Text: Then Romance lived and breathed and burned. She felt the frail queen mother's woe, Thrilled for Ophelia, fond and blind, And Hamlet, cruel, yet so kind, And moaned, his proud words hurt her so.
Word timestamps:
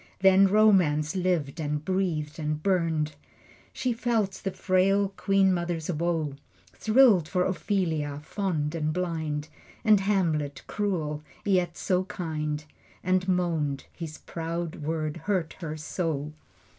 Then 0.21 0.47
Romance 0.47 1.15
lived 1.15 1.59
and 1.59 1.85
breathed 1.85 2.39
and 2.39 2.63
burned. 2.63 3.13
She 3.71 3.93
felt 3.93 4.31
the 4.43 4.49
frail 4.49 5.09
queen 5.09 5.53
mother's 5.53 5.91
woe, 5.91 6.33
Thrilled 6.73 7.27
for 7.27 7.45
Ophelia, 7.45 8.19
fond 8.23 8.73
and 8.73 8.91
blind, 8.93 9.47
And 9.85 9.99
Hamlet, 9.99 10.63
cruel, 10.65 11.21
yet 11.45 11.77
so 11.77 12.05
kind, 12.05 12.65
And 13.03 13.27
moaned, 13.29 13.85
his 13.93 14.17
proud 14.17 14.77
words 14.77 15.19
hurt 15.19 15.53
her 15.59 15.77
so. 15.77 16.33